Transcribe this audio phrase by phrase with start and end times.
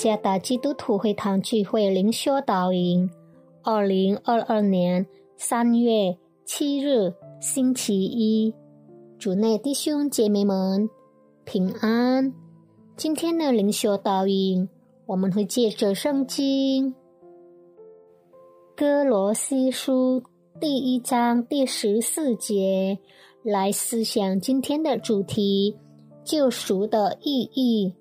[0.00, 3.10] 加达基督徒会堂聚会灵修导引，
[3.62, 5.06] 二零二二年
[5.36, 8.54] 三月七日星期一，
[9.18, 10.88] 主内弟兄姐妹们
[11.44, 12.32] 平安。
[12.96, 14.66] 今天的灵修导引，
[15.04, 16.94] 我们会借着圣经
[18.74, 20.22] 哥罗西书
[20.58, 22.98] 第一章第十四节
[23.42, 25.76] 来思想今天的主题：
[26.24, 27.92] 救赎的意义。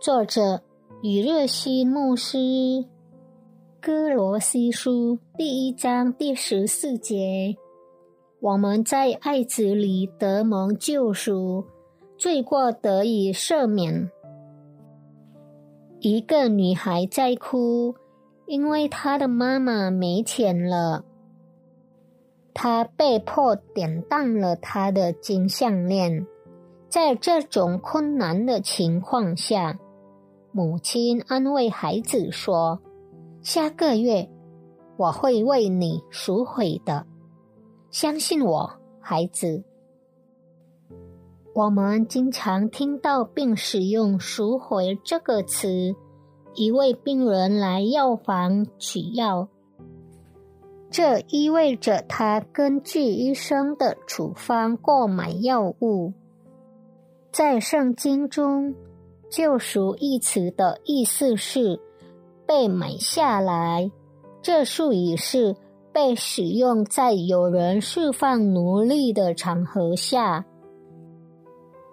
[0.00, 0.65] 作者。
[1.08, 2.36] 与热心牧师，
[3.80, 7.54] 《哥罗西书》第一章第十四节：
[8.40, 11.64] 我们在爱子里得蒙救赎，
[12.18, 14.10] 罪过得以赦免。
[16.00, 17.94] 一个女孩在哭，
[18.46, 21.04] 因为她的妈妈没钱了。
[22.52, 26.26] 她被迫典当了她的金项链。
[26.88, 29.78] 在这种困难的情况下。
[30.56, 32.80] 母亲安慰孩子说
[33.44, 34.26] ：“下个月
[34.96, 37.04] 我会为你赎回的，
[37.90, 39.62] 相信我，孩子。”
[41.54, 45.94] 我们经常听到并使用“赎回”这个词。
[46.54, 49.48] 一位病人来药房取药，
[50.88, 56.14] 这意味着他根据医生的处方购买药物。
[57.30, 58.74] 在圣经中。
[59.28, 61.80] 救赎一词的意思是
[62.46, 63.90] 被买下来，
[64.40, 65.56] 这术语是
[65.92, 70.44] 被使用在有人释放奴隶的场合下。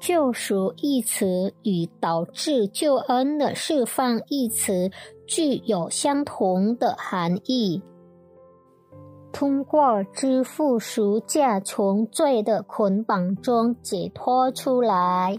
[0.00, 4.90] 救赎一词与导致救恩的释放一词
[5.26, 7.82] 具有相同的含义，
[9.32, 15.36] 通过支付赎价，从罪的捆绑中解脱出来。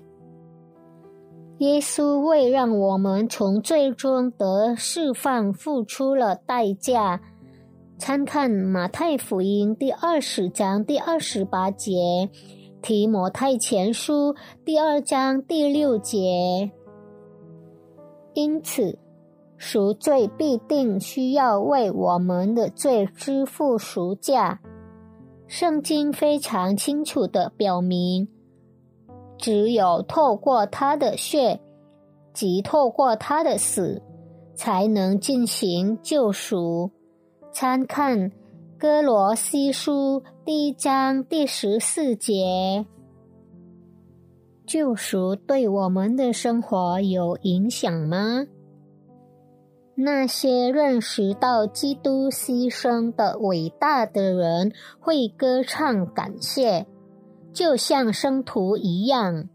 [1.59, 7.19] 耶稣为让我们从最终得释放付出了代价。
[7.97, 12.29] 参看马太福音第二十章第二十八节，
[12.81, 14.33] 提摩太前书
[14.63, 16.71] 第二章第六节。
[18.33, 18.97] 因此，
[19.57, 24.61] 赎罪必定需要为我们的罪支付赎价。
[25.45, 28.29] 圣经非常清楚的表明。
[29.39, 31.59] 只有透过他的血，
[32.33, 34.01] 即透过他的死，
[34.53, 36.91] 才能进行救赎。
[37.51, 38.29] 参看
[38.77, 42.85] 《哥罗西书》第一章第十四节。
[44.67, 48.45] 救赎对我们的生活有影响吗？
[49.95, 56.85] 那些认识到基督牺牲的伟大的人会歌唱感谢。
[57.51, 59.49] 就像生徒一样，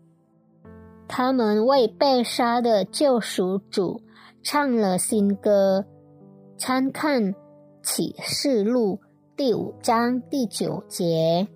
[1.08, 4.00] 他们为被杀的救赎主
[4.42, 5.84] 唱了新歌。
[6.56, 7.34] 参看
[7.82, 9.00] 《启示录》
[9.36, 11.48] 第五章第九节。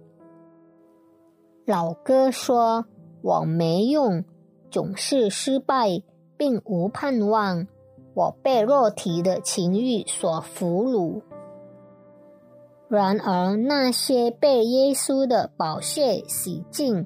[1.64, 2.86] 老歌说
[3.22, 4.24] ：“我没用，
[4.70, 6.02] 总是失败，
[6.36, 7.66] 并无盼望。
[8.14, 11.22] 我被肉体的情欲所俘虏。”
[12.88, 17.04] 然而，那些被耶稣的宝血洗净、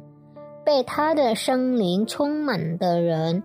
[0.64, 3.42] 被他的生灵充满的人，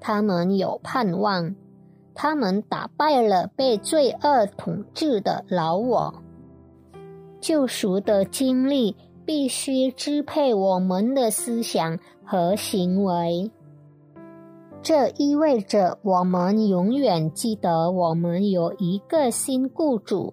[0.00, 1.54] 他们有盼望。
[2.14, 6.14] 他们打败了被罪恶统治的老我。
[7.40, 8.96] 救赎的经历
[9.26, 13.50] 必须支配我们的思想和行为。
[14.80, 20.32] 这意味着我们永远记得，我们有一个新雇主。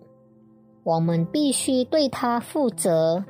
[0.83, 3.23] 我们必须对他负责。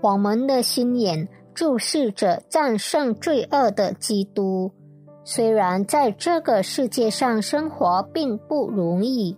[0.00, 4.70] 我们的心眼注视着战胜罪恶的基督。
[5.24, 9.36] 虽然在这个世界上生活并不容易，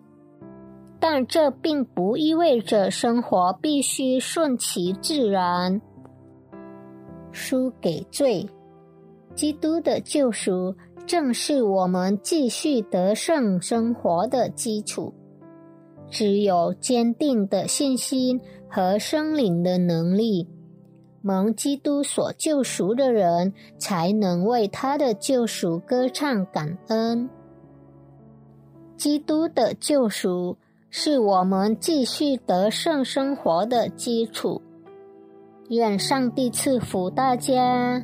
[0.99, 5.81] 但这并不意味着生活必须顺其自然。
[7.31, 8.49] 输给罪，
[9.35, 10.75] 基督的救赎
[11.07, 15.13] 正是我们继续得胜生活的基础。
[16.15, 18.41] 只有坚定的信心
[18.71, 20.47] 和生灵的能力，
[21.23, 27.29] 蒙基督所救赎的人，才能为他的救赎歌唱感恩。
[28.97, 30.57] 基督的救赎
[30.89, 34.63] 是我们继续得胜生活的基础。
[35.69, 38.01] 愿上帝赐福大家。